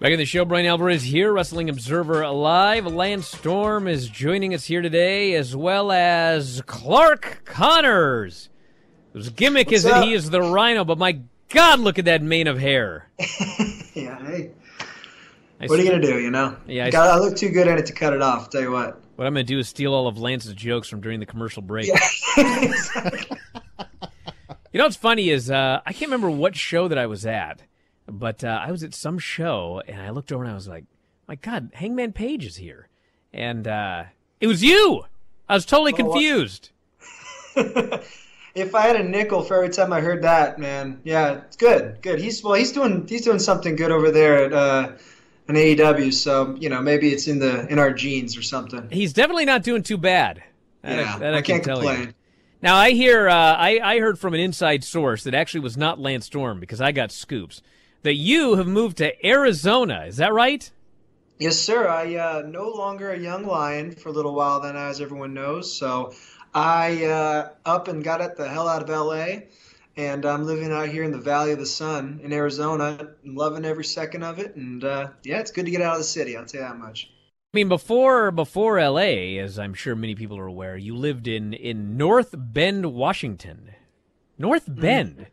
[0.00, 2.86] Back in the show, Brian Alvarez here, Wrestling Observer Live.
[2.86, 8.48] Lance Storm is joining us here today, as well as Clark Connors,
[9.12, 12.22] His gimmick What's is that he is the Rhino, but my God, look at that
[12.22, 13.10] mane of hair.
[13.92, 14.52] Yeah, hey.
[15.60, 16.18] I What are you gonna do?
[16.20, 16.56] You know?
[16.66, 18.48] Yeah, I see- I look too good at it to cut it off.
[18.48, 19.02] Tell you what.
[19.16, 21.60] What I'm going to do is steal all of Lance's jokes from during the commercial
[21.60, 21.90] break.
[24.72, 27.60] You know what's funny is uh, I can't remember what show that I was at,
[28.10, 30.84] but uh, I was at some show and I looked over and I was like,
[31.28, 32.88] "My God, Hangman Page is here,"
[33.32, 34.04] and uh,
[34.40, 35.04] it was you.
[35.48, 36.70] I was totally Oh, confused.
[38.52, 41.98] If I had a nickel for every time I heard that, man, yeah, it's good,
[42.02, 42.18] good.
[42.20, 44.92] He's well, he's doing he's doing something good over there at uh,
[45.46, 46.12] an AEW.
[46.12, 48.88] So you know, maybe it's in the in our genes or something.
[48.90, 50.42] He's definitely not doing too bad.
[50.82, 51.88] That Yeah, that I can can't tell you.
[51.90, 52.14] complain.
[52.60, 56.00] Now I hear uh, I I heard from an inside source that actually was not
[56.00, 57.62] Lance Storm because I got scoops
[58.02, 60.04] that you have moved to Arizona.
[60.06, 60.70] Is that right?
[61.38, 61.88] Yes, sir.
[61.88, 65.74] I uh, no longer a young lion for a little while then, as everyone knows.
[65.74, 66.12] So
[66.52, 69.46] I uh, up and got it the hell out of LA,
[69.96, 73.64] and I'm living out here in the Valley of the Sun in Arizona, and loving
[73.64, 74.54] every second of it.
[74.56, 76.36] And uh, yeah, it's good to get out of the city.
[76.36, 77.10] I'll tell you that much.
[77.52, 81.52] I mean, before before L.A., as I'm sure many people are aware, you lived in
[81.54, 83.70] in North Bend, Washington.
[84.38, 85.26] North Bend,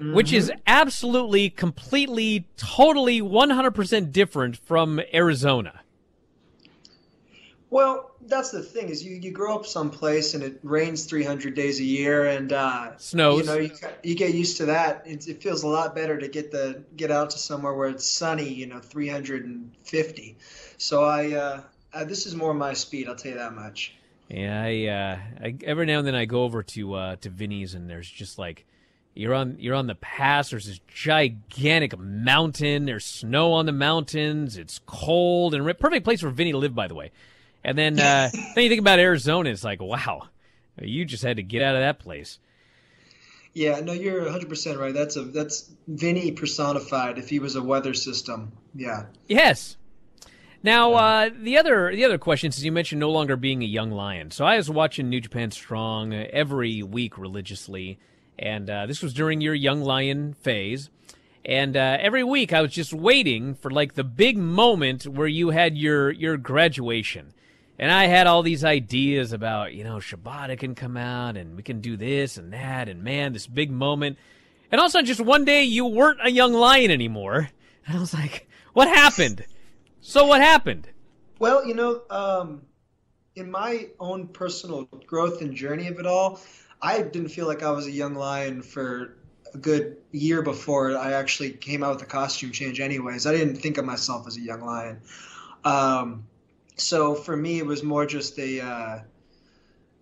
[0.00, 5.80] which is absolutely, completely, totally, 100% different from Arizona.
[7.70, 11.78] Well, that's the thing is you, you grow up someplace and it rains 300 days
[11.78, 13.40] a year and uh, Snows.
[13.40, 13.70] You know you,
[14.02, 15.02] you get used to that.
[15.06, 18.04] It, it feels a lot better to get the get out to somewhere where it's
[18.04, 18.48] sunny.
[18.48, 20.36] You know, 350.
[20.78, 23.08] So I, uh, uh, this is more my speed.
[23.08, 23.94] I'll tell you that much.
[24.28, 27.74] Yeah, I, uh, I every now and then I go over to uh, to Vinny's
[27.74, 28.66] and there's just like
[29.14, 30.50] you're on you're on the pass.
[30.50, 32.86] There's this gigantic mountain.
[32.86, 34.56] There's snow on the mountains.
[34.56, 37.10] It's cold and perfect place for Vinny to live, by the way.
[37.64, 39.50] And then uh, then you think about Arizona.
[39.50, 40.28] It's like wow,
[40.80, 42.38] you just had to get out of that place.
[43.52, 44.94] Yeah, no, you're 100% right.
[44.94, 47.18] That's a that's Vinny personified.
[47.18, 49.06] If he was a weather system, yeah.
[49.26, 49.76] Yes.
[50.62, 53.90] Now, uh, the other the other question, since you mentioned no longer being a young
[53.90, 57.98] lion, so I was watching New Japan Strong every week religiously,
[58.40, 60.88] and uh, this was during your young lion phase,
[61.44, 65.50] and uh, every week I was just waiting for like the big moment where you
[65.50, 67.34] had your your graduation,
[67.78, 71.62] and I had all these ideas about you know Shibata can come out and we
[71.62, 74.16] can do this and that, and man, this big moment,
[74.72, 77.50] and all of a sudden, just one day you weren't a young lion anymore,
[77.86, 79.44] and I was like, what happened?
[80.00, 80.88] So what happened?
[81.38, 82.62] Well, you know, um,
[83.36, 86.40] in my own personal growth and journey of it all,
[86.82, 89.16] I didn't feel like I was a young lion for
[89.52, 92.80] a good year before I actually came out with the costume change.
[92.80, 95.00] Anyways, I didn't think of myself as a young lion.
[95.64, 96.24] Um,
[96.76, 98.60] so for me, it was more just a.
[98.60, 99.00] Uh,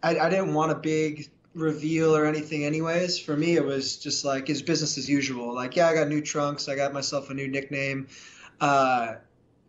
[0.03, 2.65] I, I didn't want a big reveal or anything.
[2.65, 5.53] Anyways, for me, it was just like it's business as usual.
[5.55, 6.69] Like, yeah, I got new trunks.
[6.69, 8.07] I got myself a new nickname.
[8.61, 9.17] Uh,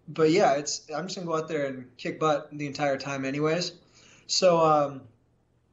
[0.07, 3.25] but yeah, it's I'm just gonna go out there and kick butt the entire time,
[3.25, 3.73] anyways.
[4.27, 5.01] So um,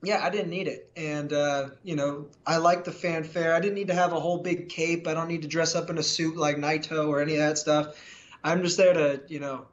[0.03, 3.55] yeah, I didn't need it, and uh, you know I like the fanfare.
[3.55, 5.07] I didn't need to have a whole big cape.
[5.07, 7.59] I don't need to dress up in a suit like Naito or any of that
[7.59, 7.97] stuff.
[8.45, 9.67] I'm just there to you know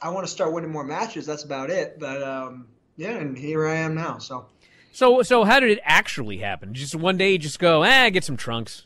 [0.00, 1.26] I want to start winning more matches.
[1.26, 1.98] That's about it.
[1.98, 4.18] But um, yeah, and here I am now.
[4.18, 4.46] So
[4.92, 6.74] So so how did it actually happen?
[6.74, 8.84] Just one day you just go, ah, get some trunks.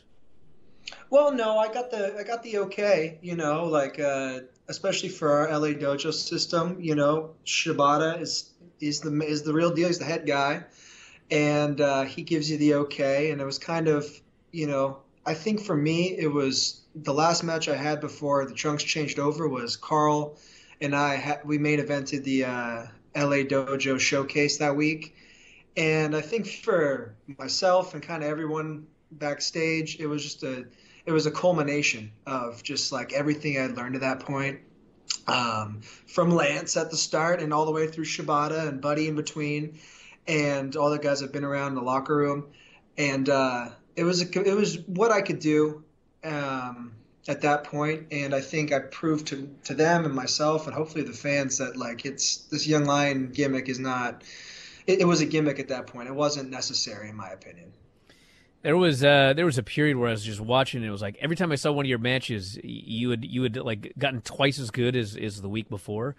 [1.09, 5.31] Well, no, I got the I got the okay, you know, like uh, especially for
[5.31, 9.87] our LA Dojo system, you know, Shibata is is the is the real deal.
[9.87, 10.63] He's the head guy,
[11.31, 13.31] and uh, he gives you the okay.
[13.31, 14.05] And it was kind of,
[14.51, 18.53] you know, I think for me it was the last match I had before the
[18.53, 20.37] trunks changed over was Karl
[20.81, 25.15] and I ha- we main evented the uh, LA Dojo Showcase that week,
[25.75, 30.65] and I think for myself and kind of everyone backstage, it was just a
[31.05, 34.59] it was a culmination of just like everything I'd learned at that point.
[35.29, 39.15] Um, from Lance at the start and all the way through Shibata and Buddy in
[39.15, 39.77] between,
[40.27, 42.47] and all the guys I've been around in the locker room,
[42.97, 45.83] and uh, it was a, it was what I could do
[46.23, 46.93] um,
[47.27, 51.03] at that point, and I think I proved to to them and myself and hopefully
[51.03, 54.23] the fans that like it's this young lion gimmick is not.
[54.87, 56.07] It was a gimmick at that point.
[56.07, 57.71] It wasn't necessary, in my opinion.
[58.61, 60.79] There was uh, there was a period where I was just watching.
[60.79, 63.43] And it was like every time I saw one of your matches, you had you
[63.43, 66.15] had like gotten twice as good as, as the week before.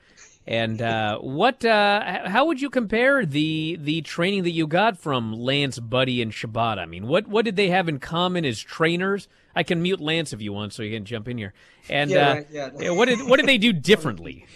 [0.46, 1.64] And uh, what?
[1.64, 6.32] Uh, how would you compare the the training that you got from Lance, Buddy, and
[6.32, 6.78] Shibata?
[6.78, 9.28] I mean, what what did they have in common as trainers?
[9.54, 11.52] I can mute Lance if you want, so you can jump in here.
[11.88, 12.70] And Yeah, uh, yeah.
[12.78, 14.46] yeah, what did what did they do differently?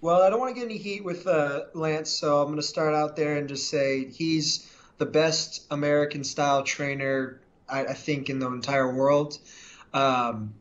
[0.00, 2.62] Well, I don't want to get any heat with uh, Lance, so I'm going to
[2.62, 8.30] start out there and just say he's the best American style trainer I, I think
[8.30, 9.38] in the entire world.
[9.92, 10.54] Um,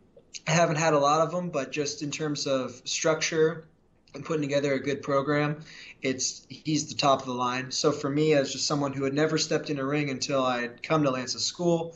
[0.47, 3.65] I haven't had a lot of them, but just in terms of structure
[4.13, 5.61] and putting together a good program,
[6.01, 7.71] it's he's the top of the line.
[7.71, 10.83] So for me, as just someone who had never stepped in a ring until I'd
[10.83, 11.95] come to Lance's school,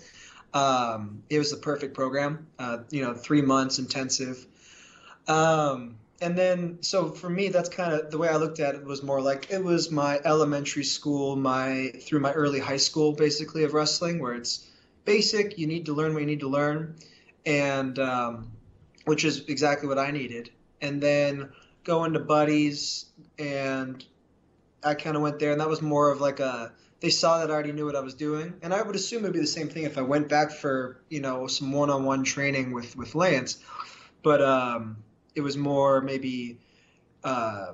[0.53, 2.47] um, it was the perfect program.
[2.57, 4.45] Uh, you know, three months intensive.
[5.27, 8.83] Um, and then, so for me, that's kind of the way I looked at it
[8.83, 13.63] was more like it was my elementary school, my through my early high school, basically
[13.63, 14.67] of wrestling, where it's
[15.05, 15.59] basic.
[15.59, 16.95] You need to learn what you need to learn,
[17.45, 18.51] and um,
[19.05, 20.49] which is exactly what I needed.
[20.81, 21.49] And then
[21.83, 23.05] go into Buddy's,
[23.37, 24.03] and
[24.83, 26.73] I kind of went there, and that was more of like a.
[26.99, 29.33] They saw that I already knew what I was doing, and I would assume it'd
[29.33, 32.95] be the same thing if I went back for you know some one-on-one training with
[32.97, 33.59] with Lance,
[34.23, 34.97] but um,
[35.37, 36.57] it was more maybe
[37.23, 37.73] uh,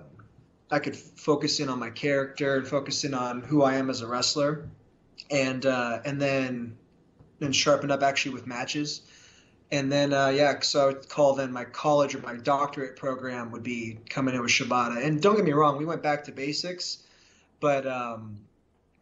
[0.69, 4.01] I could focus in on my character and focus in on who I am as
[4.01, 4.67] a wrestler,
[5.31, 6.77] and uh, and then
[7.39, 9.01] then sharpen up actually with matches.
[9.71, 13.51] And then, uh, yeah, so I would call then my college or my doctorate program
[13.51, 15.03] would be coming in with Shibata.
[15.03, 16.99] And don't get me wrong, we went back to basics,
[17.59, 18.37] but um,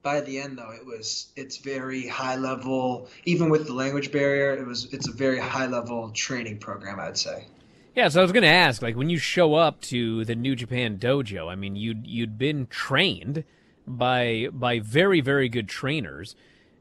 [0.02, 3.10] by the end though, it was it's very high level.
[3.26, 7.17] Even with the language barrier, it was it's a very high level training program, I'd
[7.17, 7.47] say.
[7.96, 10.56] Yeah, so I was going to ask, like, when you show up to the New
[10.56, 13.44] Japan Dojo, I mean, you'd you'd been trained
[13.86, 16.36] by by very very good trainers,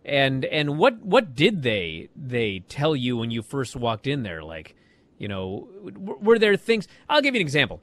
[0.05, 4.44] and and what what did they they tell you when you first walked in there?
[4.44, 4.77] Like,
[5.18, 6.87] you know, were there things?
[7.09, 7.81] I'll give you an example.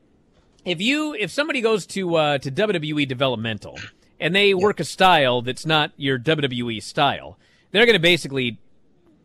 [0.63, 3.77] If you if somebody goes to uh, to WWE developmental
[4.21, 7.37] and they work a style that's not your WWE style,
[7.71, 8.57] they're going to basically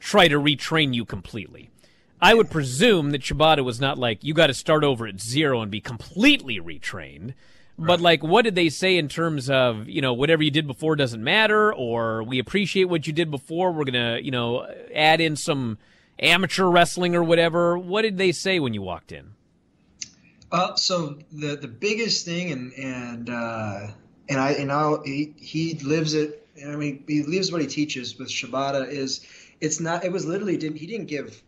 [0.01, 1.71] try to retrain you completely.
[2.22, 5.61] I would presume that Shibata was not like you got to start over at zero
[5.61, 7.35] and be completely retrained.
[7.76, 10.94] But like, what did they say in terms of you know whatever you did before
[10.94, 13.72] doesn't matter, or we appreciate what you did before.
[13.72, 15.78] We're gonna you know add in some
[16.20, 17.76] amateur wrestling or whatever.
[17.76, 19.32] What did they say when you walked in?
[20.52, 23.87] Uh, so the the biggest thing, and and uh,
[24.28, 26.46] and I and I he, he lives it.
[26.64, 28.87] I mean, he lives what he teaches with Shibata.
[28.88, 29.26] Is
[29.61, 30.04] it's not.
[30.04, 31.42] It was literally didn't he didn't give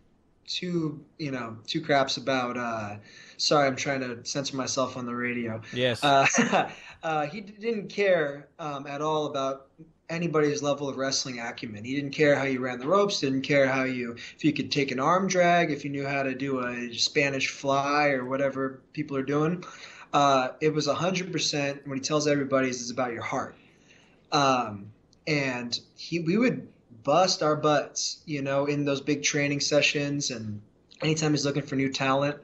[0.46, 2.56] two you know two craps about.
[2.56, 2.96] Uh,
[3.36, 5.60] sorry, I'm trying to censor myself on the radio.
[5.72, 6.02] Yes.
[6.02, 6.26] Uh,
[7.02, 9.68] uh, he didn't care um, at all about
[10.08, 11.84] anybody's level of wrestling acumen.
[11.84, 13.20] He didn't care how you ran the ropes.
[13.20, 16.22] Didn't care how you if you could take an arm drag, if you knew how
[16.22, 19.64] to do a Spanish fly or whatever people are doing.
[20.12, 21.86] Uh, it was a hundred percent.
[21.86, 23.56] When he tells everybody, is it's about your heart.
[24.30, 24.92] Um,
[25.26, 26.68] and he, we would
[27.04, 30.60] bust our butts, you know, in those big training sessions, and
[31.00, 32.38] anytime he's looking for new talent.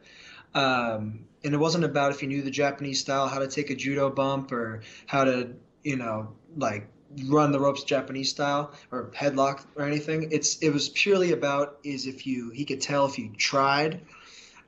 [0.54, 3.74] Um, and it wasn't about if you knew the Japanese style, how to take a
[3.74, 5.50] judo bump or how to,
[5.82, 6.86] you know, like
[7.26, 10.28] run the ropes Japanese style or headlock or anything.
[10.30, 14.00] It's it was purely about is if you he could tell if you tried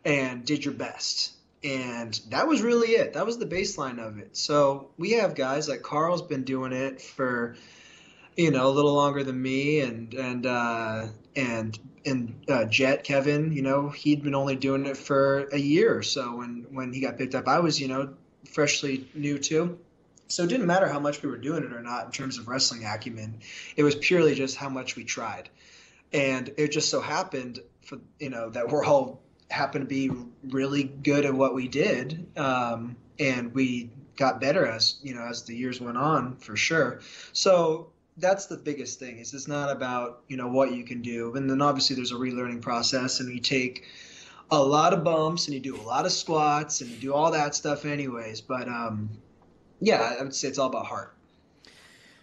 [0.05, 1.33] and did your best.
[1.65, 3.13] And that was really it.
[3.13, 4.37] That was the baseline of it.
[4.37, 7.55] So we have guys like Karl's been doing it for
[8.37, 11.07] you know a little longer than me and and uh
[11.37, 15.97] and and uh, Jet Kevin, you know, he'd been only doing it for a year
[15.97, 17.49] or so when when he got picked up.
[17.49, 18.15] I was, you know,
[18.51, 19.79] freshly new too.
[20.29, 22.49] So it didn't matter how much we were doing it or not in terms of
[22.49, 23.41] wrestling acumen.
[23.77, 25.51] It was purely just how much we tried.
[26.13, 29.21] And it just so happened for you know that we're all
[29.51, 30.11] happened to be
[30.49, 32.27] really good at what we did.
[32.39, 37.01] Um, and we got better as you know as the years went on for sure.
[37.33, 41.35] So that's the biggest thing is it's not about you know what you can do
[41.35, 43.87] and then obviously there's a relearning process and you take
[44.53, 47.31] a lot of bumps and you do a lot of squats and you do all
[47.33, 48.43] that stuff anyways.
[48.43, 49.09] But um,
[49.81, 51.15] yeah, I would say it's all about heart.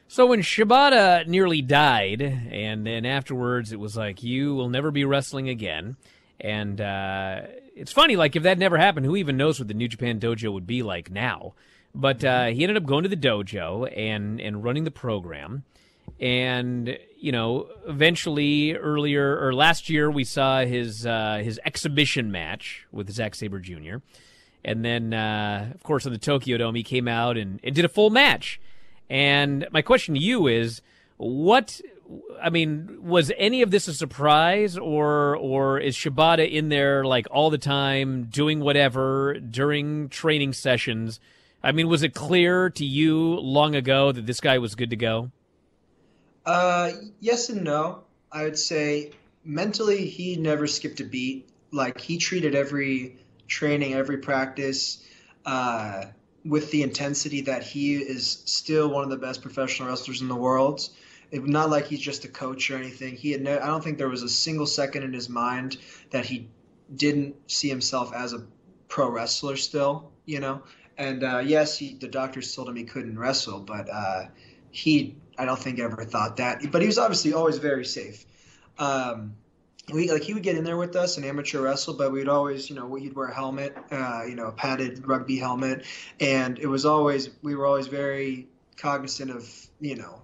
[0.08, 5.06] So when Shibata nearly died, and then afterwards it was like, you will never be
[5.06, 5.98] wrestling again.
[6.40, 7.42] And uh,
[7.76, 10.54] it's funny, like if that never happened, who even knows what the New Japan Dojo
[10.54, 11.54] would be like now?
[11.94, 15.64] But uh, he ended up going to the dojo and and running the program.
[16.20, 22.86] And you know, eventually, earlier or last year, we saw his uh, his exhibition match
[22.92, 23.98] with Zack Sabre Jr.
[24.64, 27.86] And then, uh, of course, on the Tokyo Dome, he came out and, and did
[27.86, 28.60] a full match.
[29.10, 30.82] And my question to you is,
[31.18, 31.82] what?
[32.42, 37.28] I mean, was any of this a surprise, or or is Shibata in there like
[37.32, 41.20] all the time, doing whatever during training sessions?
[41.62, 44.96] I mean, was it clear to you long ago that this guy was good to
[44.96, 45.32] go?
[46.46, 48.04] Uh, yes and no.
[48.32, 49.12] I would say
[49.44, 51.50] mentally, he never skipped a beat.
[51.72, 53.18] Like he treated every
[53.48, 55.04] training, every practice,
[55.46, 56.06] uh,
[56.46, 60.36] with the intensity that he is still one of the best professional wrestlers in the
[60.36, 60.90] world.
[61.32, 63.16] It, not like he's just a coach or anything.
[63.16, 65.78] He had no, I don't think there was a single second in his mind
[66.12, 66.48] that he
[66.96, 68.46] didn't see himself as a
[68.88, 70.64] pro wrestler still, you know.
[70.98, 74.26] And uh, yes, he, the doctors told him he couldn't wrestle, but uh,
[74.72, 76.70] he, I don't think ever thought that.
[76.72, 78.26] But he was obviously always very safe.
[78.78, 79.36] Um,
[79.94, 82.70] we like he would get in there with us and amateur wrestle, but we'd always,
[82.70, 85.86] you know, he'd wear a helmet, uh, you know, a padded rugby helmet,
[86.20, 90.22] and it was always we were always very cognizant of, you know,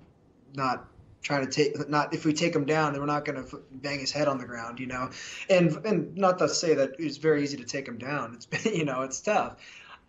[0.53, 0.87] not
[1.21, 3.99] trying to take not if we take him down, then we're not going to bang
[3.99, 5.09] his head on the ground, you know,
[5.49, 8.35] and and not to say that it's very easy to take him down.
[8.35, 9.55] It's you know it's tough,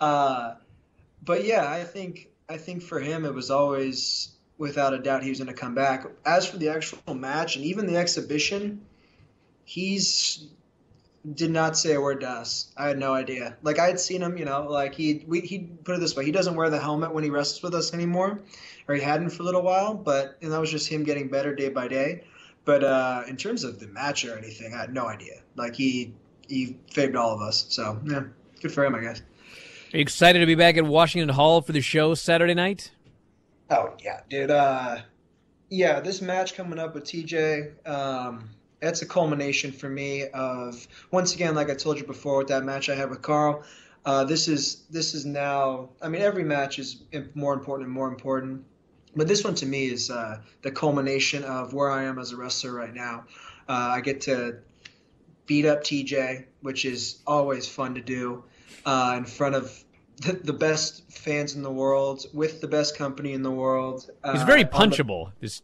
[0.01, 0.55] uh,
[1.25, 5.31] but yeah, I think I think for him it was always without a doubt he
[5.31, 6.07] was going to come back.
[6.25, 8.81] As for the actual match and even the exhibition
[9.67, 10.47] he's
[11.35, 12.73] did not say a word to us.
[12.77, 13.57] I had no idea.
[13.63, 16.25] Like I had seen him, you know, like he we he put it this way,
[16.25, 18.41] he doesn't wear the helmet when he wrestles with us anymore,
[18.89, 19.93] or he hadn't for a little while.
[19.93, 22.25] But and that was just him getting better day by day.
[22.65, 25.41] But uh, in terms of the match or anything, I had no idea.
[25.57, 26.15] Like he
[26.49, 27.67] he favored all of us.
[27.69, 28.23] So yeah,
[28.63, 29.21] good for him, I guess.
[29.21, 32.93] Are you excited to be back at Washington Hall for the show Saturday night?
[33.71, 34.51] Oh yeah, dude.
[34.51, 34.99] Uh,
[35.69, 37.87] yeah, this match coming up with TJ.
[37.89, 38.51] Um,
[38.81, 42.65] that's a culmination for me of once again, like I told you before, with that
[42.65, 43.65] match I had with Karl.
[44.05, 45.91] Uh, this is this is now.
[46.01, 47.03] I mean, every match is
[47.35, 48.65] more important and more important,
[49.17, 52.37] but this one to me is uh, the culmination of where I am as a
[52.37, 53.25] wrestler right now.
[53.69, 54.59] Uh, I get to
[55.47, 58.45] beat up TJ, which is always fun to do
[58.85, 59.85] uh, in front of
[60.19, 64.11] the, the, best fans in the world with the best company in the world.
[64.33, 65.33] He's very punchable.
[65.41, 65.61] The...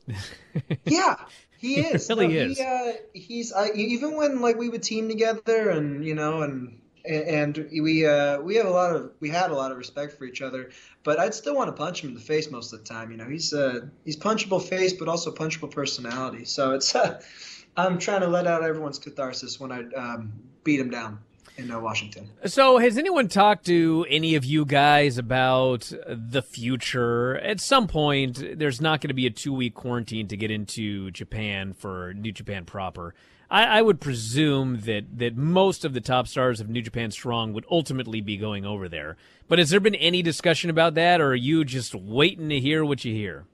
[0.84, 1.16] yeah,
[1.57, 2.07] he is.
[2.07, 2.59] He really no, is.
[2.59, 6.78] He, uh, he's uh, even when like we would team together and you know and
[7.05, 10.24] and we uh, we have a lot of we had a lot of respect for
[10.24, 10.70] each other.
[11.03, 13.11] But I'd still want to punch him in the face most of the time.
[13.11, 16.44] You know, he's uh, he's punchable face, but also punchable personality.
[16.44, 17.22] So it's uh,
[17.76, 20.32] I'm trying to let out everyone's catharsis when I um,
[20.62, 21.20] beat him down
[21.57, 22.30] in uh, Washington.
[22.46, 27.38] So, has anyone talked to any of you guys about the future?
[27.38, 31.11] At some point, there's not going to be a two week quarantine to get into
[31.11, 33.14] Japan for New Japan proper.
[33.50, 37.53] I, I, would presume that, that most of the top stars of New Japan Strong
[37.53, 39.18] would ultimately be going over there.
[39.46, 42.82] But has there been any discussion about that, or are you just waiting to hear
[42.82, 43.44] what you hear?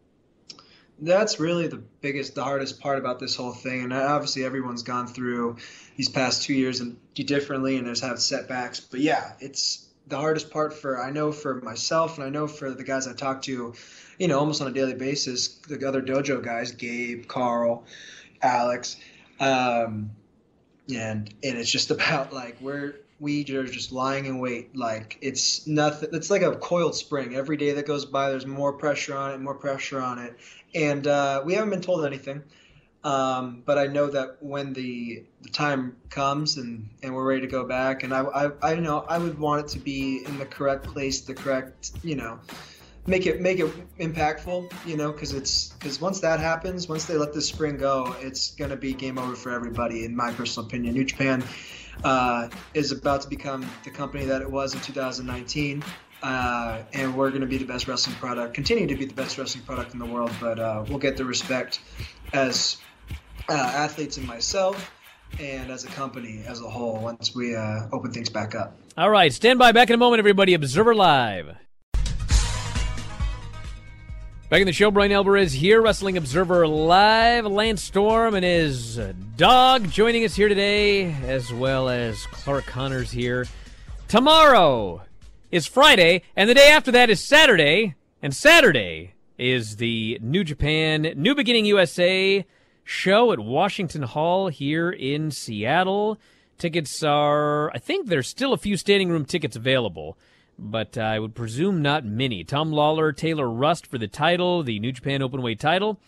[1.01, 3.85] That's really the biggest, the hardest part about this whole thing.
[3.85, 5.57] And obviously, everyone's gone through
[5.97, 8.81] these past two years and differently, and there's had setbacks.
[8.81, 12.71] But yeah, it's the hardest part for I know for myself, and I know for
[12.71, 13.75] the guys I talk to,
[14.19, 15.49] you know, almost on a daily basis.
[15.49, 17.85] The other dojo guys, Gabe, Karl,
[18.43, 18.97] Alex,
[19.41, 20.11] um,
[20.93, 24.77] and and it's just about like we're we are just lying in wait.
[24.77, 26.11] Like it's nothing.
[26.13, 27.35] It's like a coiled spring.
[27.35, 30.37] Every day that goes by, there's more pressure on it, more pressure on it,
[30.75, 32.43] and uh, we haven't been told anything.
[33.05, 37.47] Um, but I know that when the the time comes and, and we're ready to
[37.47, 40.47] go back, and I, I I know I would want it to be in the
[40.47, 42.41] correct place, the correct you know,
[43.07, 47.17] make it make it impactful, you know, because it's because once that happens, once they
[47.17, 50.95] let this spring go, it's gonna be game over for everybody, in my personal opinion.
[50.95, 51.43] New Japan
[52.05, 55.83] uh, is about to become the company that it was in 2019
[56.23, 59.39] uh, and we're going to be the best wrestling product, continue to be the best
[59.39, 60.33] wrestling product in the world.
[60.41, 61.81] But uh, we'll get the respect
[62.33, 62.79] as
[63.49, 64.91] uh, athletes and myself,
[65.39, 68.77] and as a company as a whole once we uh, open things back up.
[68.97, 69.73] All right, stand by.
[69.73, 70.55] Back in a moment, everybody.
[70.55, 71.68] Observer Live.
[74.51, 77.45] Back in the show, Bryan Alvarez here, Wrestling Observer Live.
[77.45, 78.99] Lance Storm and his
[79.37, 83.47] dog joining us here today, as well as Clark Connors here.
[84.09, 85.03] Tomorrow
[85.51, 91.13] is Friday, and the day after that is Saturday, and Saturday is the New Japan,
[91.15, 92.47] New Beginning USA
[92.85, 96.17] show at Washington Hall here in Seattle.
[96.57, 100.17] Tickets are, I think there's still a few standing room tickets available
[100.59, 102.43] but I would presume not many.
[102.43, 106.01] Tom Lawlor, Taylor Rust for the title, the New Japan Openweight title.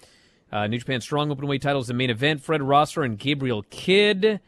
[0.50, 2.42] Uh, New Japan Strong Openweight title is the main event.
[2.42, 4.40] Fred Rosser and Gabriel Kidd,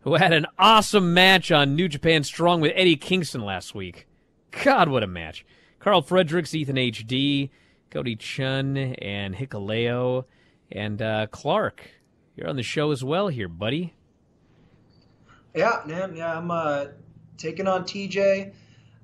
[0.00, 4.06] who had an awesome match on New Japan Strong with Eddie Kingston last week.
[4.64, 5.44] God, what a match.
[5.78, 7.50] Karl Fredericks, Ethan H.D.,
[7.90, 10.24] Cody Chun, and Hikaleo,
[10.70, 11.90] and uh, Clark.
[12.36, 13.92] You're on the show as well here, buddy.
[15.54, 16.16] Yeah, man.
[16.16, 16.86] Yeah, I'm uh,
[17.36, 18.54] taking on TJ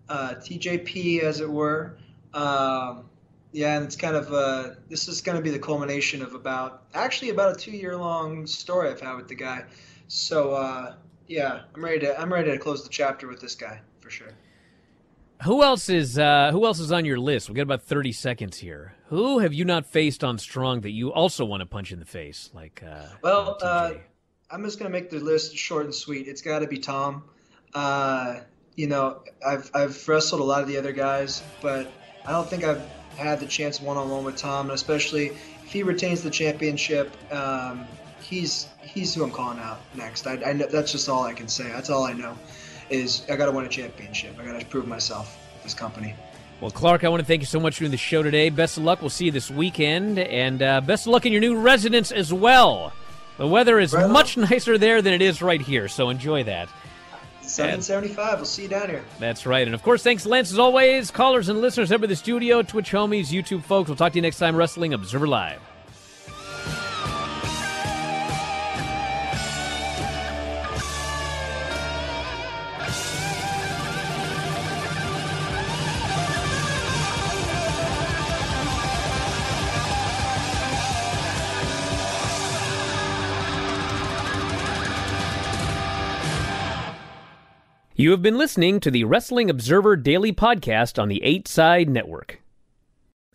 [0.09, 1.97] uh, TJP, as it were.
[2.35, 3.05] Um,
[3.53, 6.85] yeah, and it's kind of uh, this is going to be the culmination of about
[6.95, 9.65] actually about a two-year-long story I've had with the guy.
[10.09, 10.95] So uh,
[11.27, 14.29] yeah, I'm ready to I'm ready to close the chapter with this guy for sure.
[15.45, 17.49] Who else is uh, Who else is on your list?
[17.49, 18.95] We got about thirty seconds here.
[19.07, 22.05] Who have you not faced on Strong that you also want to punch in the
[22.05, 22.51] face?
[22.53, 23.93] Like, uh, well, uh,
[24.51, 26.29] I'm just gonna make the list short and sweet.
[26.29, 27.25] It's got to be Tom.
[28.79, 31.91] You know, I've I've wrestled a lot of the other guys, but
[32.25, 32.81] I don't think I've
[33.17, 37.11] had the chance one on one with Tom, and especially if he retains the championship,
[37.33, 37.85] um,
[38.21, 40.29] he's he's who I'm calling out next.
[40.29, 41.65] I, I know, that's just all I can say.
[41.65, 42.39] That's all I know
[42.89, 44.39] is I got to win a championship.
[44.39, 46.15] I got to prove myself this company.
[46.61, 48.49] Well, Clark, I want to thank you so much for doing the show today.
[48.49, 49.01] Best of luck.
[49.01, 52.33] We'll see you this weekend, and uh, best of luck in your new residence as
[52.33, 52.93] well.
[53.39, 56.69] The weather is right much nicer there than it is right here, so enjoy that.
[57.49, 58.39] 775.
[58.39, 59.05] We'll see you down here.
[59.19, 59.67] That's right.
[59.67, 61.11] And of course, thanks, Lance, as always.
[61.11, 63.89] Callers and listeners over the studio, Twitch homies, YouTube folks.
[63.89, 65.61] We'll talk to you next time, Wrestling Observer Live.
[88.01, 92.39] You have been listening to the Wrestling Observer Daily Podcast on the 8 Side Network.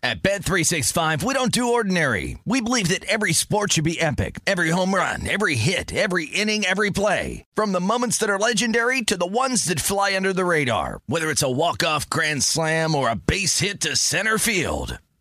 [0.02, 2.38] At Bet365, we don't do ordinary.
[2.46, 6.64] We believe that every sport should be epic every home run, every hit, every inning,
[6.64, 7.44] every play.
[7.54, 11.30] From the moments that are legendary to the ones that fly under the radar, whether
[11.30, 14.98] it's a walk-off grand slam or a base hit to center field.